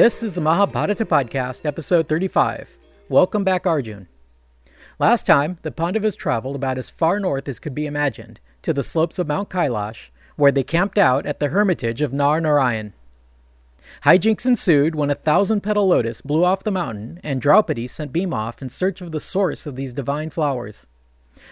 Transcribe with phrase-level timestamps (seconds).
[0.00, 2.78] This is the Mahabharata Podcast, episode 35.
[3.10, 4.08] Welcome back, Arjun.
[4.98, 8.82] Last time, the Pandavas traveled about as far north as could be imagined, to the
[8.82, 12.94] slopes of Mount Kailash, where they camped out at the hermitage of Nar Narayan.
[14.04, 18.36] Hijinks ensued when a thousand petal lotus blew off the mountain, and Draupadi sent Bhima
[18.36, 20.86] off in search of the source of these divine flowers.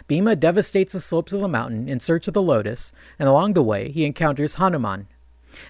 [0.06, 3.62] Bhima devastates the slopes of the mountain in search of the lotus, and along the
[3.62, 5.06] way he encounters Hanuman.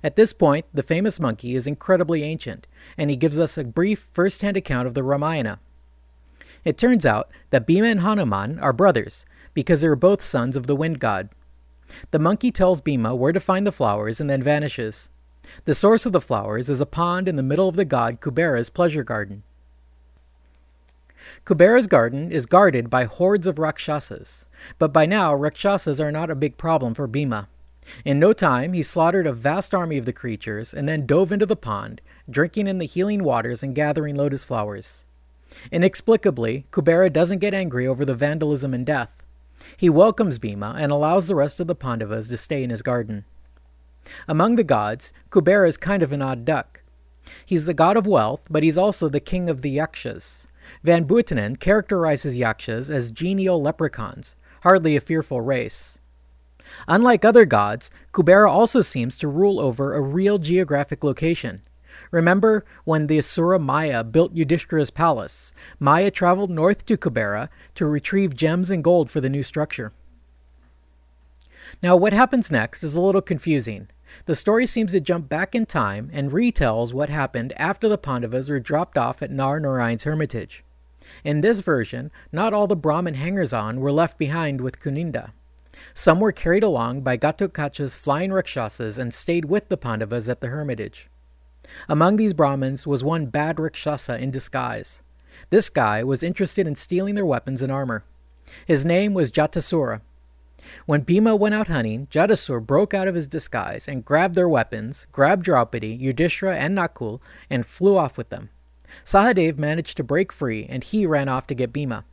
[0.02, 4.08] At this point, the famous monkey is incredibly ancient, and he gives us a brief
[4.12, 5.60] first hand account of the Ramayana.
[6.64, 9.24] It turns out that Bhima and Hanuman are brothers,
[9.54, 11.28] because they are both sons of the wind god.
[12.10, 15.10] The monkey tells Bhima where to find the flowers and then vanishes.
[15.64, 18.70] The source of the flowers is a pond in the middle of the god Kubera's
[18.70, 19.42] pleasure garden.
[21.44, 24.46] Kubera's garden is guarded by hordes of Rakshasas,
[24.78, 27.48] but by now Rakshasas are not a big problem for Bhima.
[28.04, 31.46] In no time, he slaughtered a vast army of the creatures and then dove into
[31.46, 35.04] the pond, drinking in the healing waters and gathering lotus flowers.
[35.72, 39.22] Inexplicably, Kubera doesn't get angry over the vandalism and death.
[39.76, 43.24] He welcomes Bhima and allows the rest of the Pandavas to stay in his garden.
[44.26, 46.82] Among the gods, Kubera is kind of an odd duck.
[47.44, 50.46] He's the god of wealth, but he's also the king of the Yakshas.
[50.82, 55.97] Van Buitenen characterizes Yakshas as genial leprechauns, hardly a fearful race.
[56.86, 61.62] Unlike other gods, Kubera also seems to rule over a real geographic location.
[62.10, 65.52] Remember when the Asura Maya built Yudhishthira's palace?
[65.78, 69.92] Maya traveled north to Kubera to retrieve gems and gold for the new structure.
[71.82, 73.88] Now, what happens next is a little confusing.
[74.24, 78.48] The story seems to jump back in time and retells what happened after the Pandavas
[78.48, 80.64] were dropped off at Nar Narayan's hermitage.
[81.24, 85.32] In this version, not all the Brahmin hangers on were left behind with Kuninda.
[85.98, 90.46] Some were carried along by Ghatotkacha's flying Rakshasas and stayed with the Pandavas at the
[90.46, 91.08] hermitage.
[91.88, 95.02] Among these Brahmins was one bad Rakshasa in disguise.
[95.50, 98.04] This guy was interested in stealing their weapons and armor.
[98.64, 100.00] His name was Jatasura.
[100.86, 105.08] When Bhima went out hunting, Jatasura broke out of his disguise and grabbed their weapons,
[105.10, 107.20] grabbed Draupadi, Yudhishthira, and Nakul,
[107.50, 108.50] and flew off with them.
[109.04, 112.04] Sahadev managed to break free, and he ran off to get Bhima.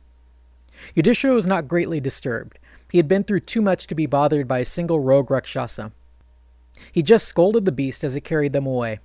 [0.96, 2.58] Yudhishthira was not greatly disturbed.
[2.90, 5.92] He had been through too much to be bothered by a single rogue Rakshasa.
[6.92, 9.00] He just scolded the beast as it carried them away.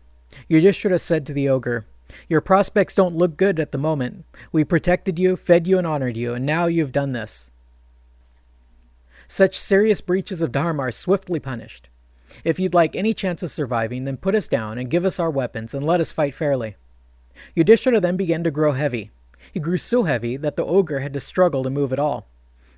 [0.48, 1.86] Yudhishthira said to the ogre,
[2.28, 4.26] Your prospects don't look good at the moment.
[4.52, 7.52] We protected you, fed you, and honored you, and now you've done this.
[9.28, 11.88] Such serious breaches of Dharma are swiftly punished.
[12.44, 15.30] If you'd like any chance of surviving, then put us down and give us our
[15.30, 16.76] weapons and let us fight fairly.
[17.56, 19.12] Yudhishthira then began to grow heavy.
[19.52, 22.28] He grew so heavy that the ogre had to struggle to move at all.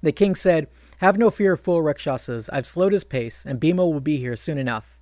[0.02, 0.68] The king said,
[1.04, 2.48] Have no fear, fool Rakshasas.
[2.54, 4.98] I've slowed his pace, and Bhima will be here soon enough.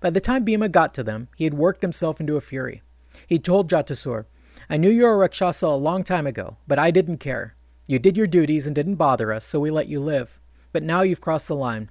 [0.00, 2.80] By the time Bhima got to them, he had worked himself into a fury.
[3.26, 4.24] He told Jatasur,
[4.70, 7.54] I knew you were a Rakshasa a long time ago, but I didn't care.
[7.86, 10.40] You did your duties and didn't bother us, so we let you live.
[10.72, 11.90] But now you've crossed the line.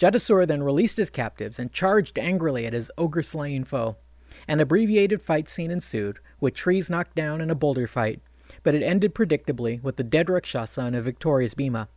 [0.00, 3.98] Jatasura then released his captives and charged angrily at his ogre slaying foe.
[4.48, 8.20] An abbreviated fight scene ensued, with trees knocked down in a boulder fight,
[8.62, 11.88] but it ended predictably with the dead Rakshasa and a victorious Bhima.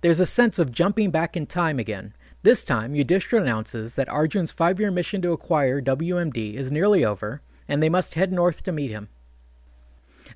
[0.00, 4.50] There's a sense of jumping back in time again, this time, Yudhishthira announces that Arjun's
[4.50, 8.72] five year mission to acquire WMD is nearly over, and they must head north to
[8.72, 9.08] meet him.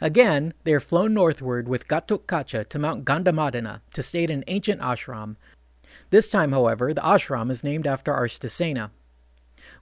[0.01, 4.81] Again, they are flown northward with Ghatotkacha to Mount Gandhamadana to stay at an ancient
[4.81, 5.35] ashram.
[6.11, 8.91] This time, however, the ashram is named after Arshtasena.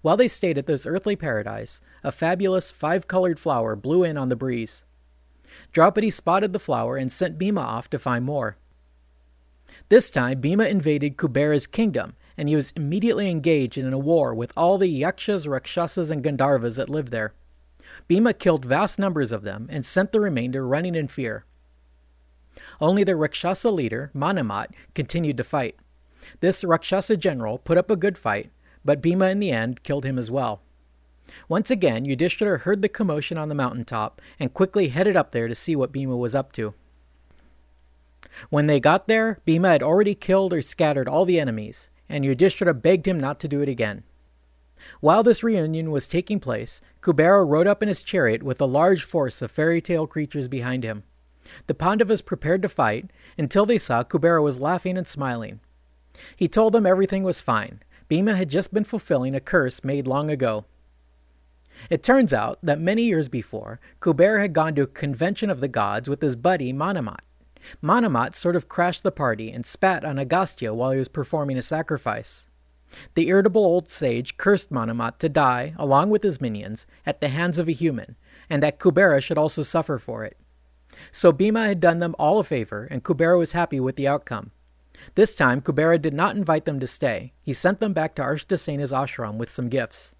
[0.00, 4.30] While they stayed at this earthly paradise, a fabulous five colored flower blew in on
[4.30, 4.84] the breeze.
[5.72, 8.56] Draupadi spotted the flower and sent Bhima off to find more.
[9.88, 14.52] This time, Bhima invaded Kubera's kingdom, and he was immediately engaged in a war with
[14.56, 17.34] all the Yakshas, Rakshasas, and Gandharvas that lived there.
[18.08, 21.44] Bhima killed vast numbers of them and sent the remainder running in fear.
[22.80, 25.76] Only the Rakshasa leader, Manamat, continued to fight.
[26.40, 28.50] This Rakshasa general put up a good fight,
[28.84, 30.62] but Bhima in the end killed him as well.
[31.48, 35.54] Once again, Yudhishthira heard the commotion on the mountaintop and quickly headed up there to
[35.54, 36.74] see what Bhima was up to.
[38.50, 42.74] When they got there, Bhima had already killed or scattered all the enemies, and Yudhishthira
[42.74, 44.02] begged him not to do it again.
[45.00, 49.02] While this reunion was taking place, Kubera rode up in his chariot with a large
[49.02, 51.04] force of fairy tale creatures behind him.
[51.66, 55.60] The Pandavas prepared to fight until they saw Kubera was laughing and smiling.
[56.36, 57.80] He told them everything was fine.
[58.08, 60.64] Bhima had just been fulfilling a curse made long ago.
[61.90, 65.68] It turns out that many years before, Kubera had gone to a convention of the
[65.68, 67.20] gods with his buddy Manamat.
[67.82, 71.62] Manamat sort of crashed the party and spat on Agastya while he was performing a
[71.62, 72.46] sacrifice.
[73.14, 77.58] The irritable old sage cursed Manamat to die, along with his minions, at the hands
[77.58, 78.16] of a human,
[78.48, 80.38] and that Kubera should also suffer for it.
[81.10, 84.52] So Bhima had done them all a favor, and Kubera was happy with the outcome.
[85.16, 87.32] This time, Kubera did not invite them to stay.
[87.42, 90.14] He sent them back to Arshthasena's ashram with some gifts.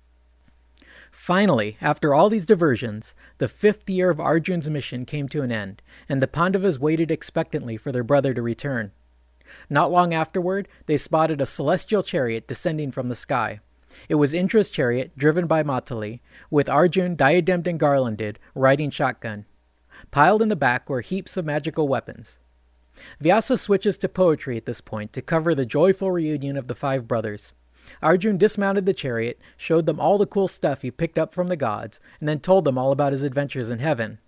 [1.15, 5.81] Finally, after all these diversions, the fifth year of Arjun's mission came to an end,
[6.09, 8.91] and the Pandavas waited expectantly for their brother to return.
[9.71, 13.61] Not long afterward, they spotted a celestial chariot descending from the sky.
[14.09, 16.19] It was Indra's chariot, driven by Matali,
[16.51, 19.47] with Arjun, diademed and garlanded, riding shotgun.
[20.11, 22.41] Piled in the back were heaps of magical weapons.
[23.21, 27.07] Vyasa switches to poetry at this point to cover the joyful reunion of the five
[27.07, 27.53] brothers.
[28.03, 31.57] Arjun dismounted the chariot, showed them all the cool stuff he picked up from the
[31.57, 34.19] gods, and then told them all about his adventures in heaven.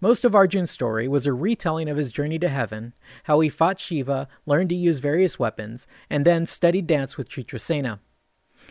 [0.00, 2.92] Most of Arjun's story was a retelling of his journey to heaven,
[3.24, 8.00] how he fought Shiva, learned to use various weapons, and then studied dance with Chitrasena.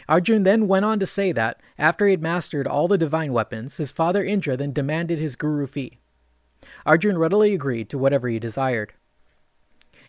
[0.07, 3.77] Arjun then went on to say that, after he had mastered all the divine weapons,
[3.77, 5.99] his father Indra then demanded his guru fee.
[6.85, 8.93] Arjun readily agreed to whatever he desired.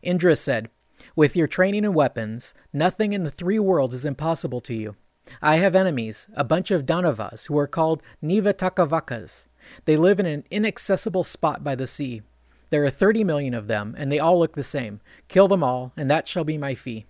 [0.02, 0.68] Indra said,
[1.14, 4.96] With your training and weapons, nothing in the three worlds is impossible to you.
[5.40, 9.46] I have enemies, a bunch of Danavas, who are called Nivatakavakas.
[9.84, 12.22] They live in an inaccessible spot by the sea.
[12.70, 15.00] There are thirty million of them, and they all look the same.
[15.28, 17.06] Kill them all, and that shall be my fee.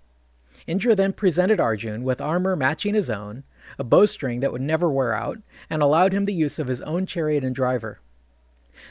[0.66, 3.44] Indra then presented Arjun with armor matching his own,
[3.78, 5.38] a bowstring that would never wear out,
[5.70, 8.00] and allowed him the use of his own chariot and driver.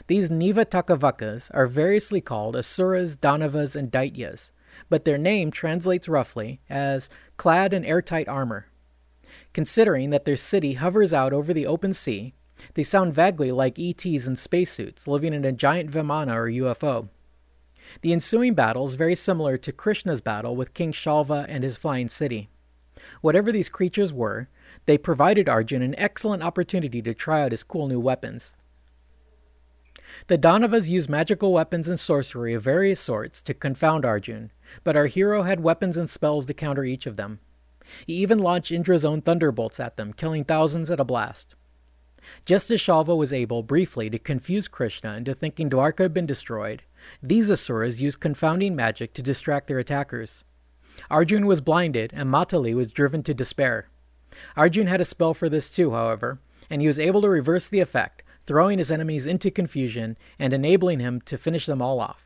[0.06, 4.52] These Nivatakavakas are variously called Asuras, Danavas, and Daityas,
[4.88, 8.66] but their name translates roughly as clad in airtight armor.
[9.52, 12.34] Considering that their city hovers out over the open sea,
[12.74, 17.08] they sound vaguely like ETs in spacesuits living in a giant Vimana or UFO.
[18.02, 22.08] The ensuing battle is very similar to Krishna's battle with King Shalva and his flying
[22.08, 22.48] city.
[23.20, 24.48] Whatever these creatures were,
[24.86, 28.54] they provided Arjun an excellent opportunity to try out his cool new weapons.
[30.28, 34.52] The Danavas used magical weapons and sorcery of various sorts to confound Arjun,
[34.84, 37.40] but our hero had weapons and spells to counter each of them.
[38.06, 41.54] He even launched Indra's own thunderbolts at them, killing thousands at a blast.
[42.44, 46.82] Just as Shalva was able briefly to confuse Krishna into thinking Dwarka had been destroyed,
[47.22, 50.42] these Asuras used confounding magic to distract their attackers.
[51.10, 53.88] Arjun was blinded, and Matali was driven to despair.
[54.56, 57.80] Arjun had a spell for this too, however, and he was able to reverse the
[57.80, 62.25] effect, throwing his enemies into confusion and enabling him to finish them all off.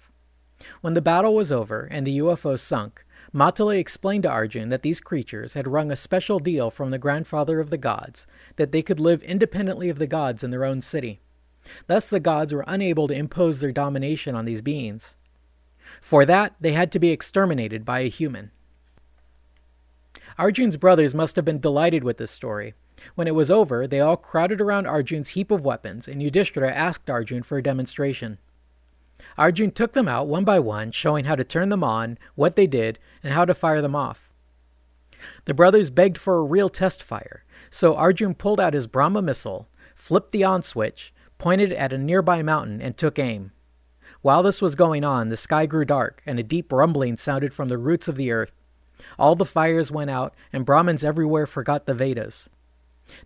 [0.80, 3.04] When the battle was over and the UFO sunk,
[3.34, 7.60] Matali explained to Arjun that these creatures had wrung a special deal from the grandfather
[7.60, 8.26] of the gods,
[8.56, 11.20] that they could live independently of the gods in their own city.
[11.86, 15.16] Thus, the gods were unable to impose their domination on these beings.
[16.00, 18.50] For that, they had to be exterminated by a human.
[20.38, 22.74] Arjun's brothers must have been delighted with this story.
[23.14, 27.10] When it was over, they all crowded around Arjun's heap of weapons, and Yudhishthira asked
[27.10, 28.38] Arjun for a demonstration.
[29.40, 32.66] Arjun took them out one by one, showing how to turn them on, what they
[32.66, 34.28] did, and how to fire them off.
[35.46, 39.66] The brothers begged for a real test fire, so Arjun pulled out his Brahma missile,
[39.94, 43.52] flipped the on switch, pointed at a nearby mountain, and took aim.
[44.20, 47.70] While this was going on, the sky grew dark, and a deep rumbling sounded from
[47.70, 48.54] the roots of the earth.
[49.18, 52.50] All the fires went out, and Brahmins everywhere forgot the Vedas.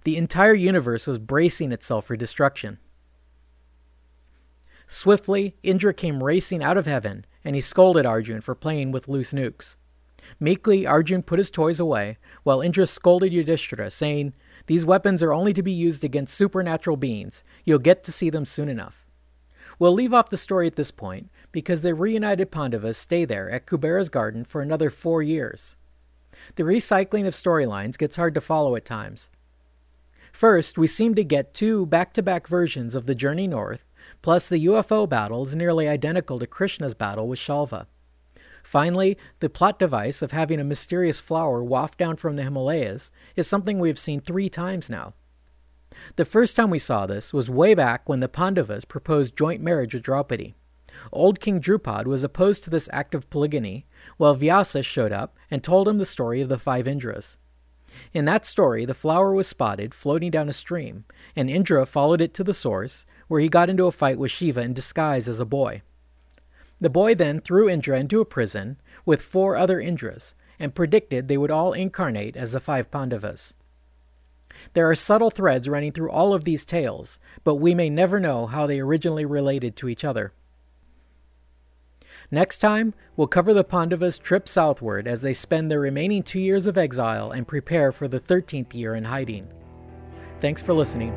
[0.05, 2.79] The entire universe was bracing itself for destruction.
[4.95, 9.33] Swiftly, Indra came racing out of heaven, and he scolded Arjun for playing with loose
[9.33, 9.75] nukes.
[10.39, 14.35] Meekly, Arjun put his toys away, while Indra scolded Yudhishthira, saying,
[14.69, 17.43] These weapons are only to be used against supernatural beings.
[17.65, 19.05] You'll get to see them soon enough.
[19.81, 23.67] We'll leave off the story at this point, because the reunited Pandavas stay there at
[23.67, 25.77] Kubera's garden for another four years.
[26.55, 29.29] The recycling of storylines gets hard to follow at times.
[30.35, 33.89] First, we seem to get two back to back versions of the Journey North,
[34.25, 37.89] Plus, the UFO battle is nearly identical to Krishna's battle with Shalva.
[38.63, 43.47] Finally, the plot device of having a mysterious flower waft down from the Himalayas is
[43.47, 45.13] something we have seen three times now.
[46.17, 49.93] The first time we saw this was way back when the Pandavas proposed joint marriage
[49.93, 50.55] with Draupadi.
[51.13, 53.85] Old King Drupad was opposed to this act of polygyny,
[54.17, 57.37] while Vyasa showed up and told him the story of the five Indras.
[58.15, 61.05] In that story, the flower was spotted floating down a stream,
[61.37, 63.05] and Indra followed it to the source
[63.35, 65.83] where he got into a fight with Shiva in disguise as a boy.
[66.79, 71.37] The boy then threw Indra into a prison with four other Indras and predicted they
[71.37, 73.55] would all incarnate as the five Pandavas.
[74.75, 78.47] There are subtle threads running through all of these tales, but we may never know
[78.47, 80.33] how they originally related to each other.
[82.31, 86.69] Next time, we'll cover the Pandavas' trip southward as they spend their remaining two years
[86.69, 89.49] of exile and prepare for the 13th year in hiding.
[90.37, 91.13] Thanks for listening.